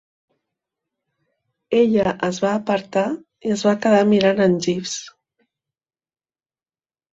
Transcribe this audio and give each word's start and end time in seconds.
Ella 1.79 2.13
es 2.29 2.39
va 2.45 2.55
apartar 2.61 3.05
i 3.51 3.55
es 3.57 3.67
va 3.69 3.75
quedar 3.85 4.01
mirant 4.15 4.43
en 4.49 4.59
Jeeves. 4.67 4.99